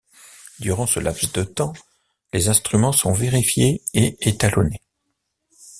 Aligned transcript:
Durant 0.59 0.87
ce 0.87 0.99
laps 0.99 1.31
de 1.33 1.43
temps, 1.43 1.73
les 2.33 2.49
instruments 2.49 2.91
sont 2.91 3.13
vérifiés 3.13 3.83
et 3.93 4.17
étalonnés. 4.27 4.81